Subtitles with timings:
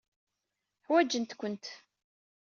[0.85, 1.65] Ḥwajent-kent.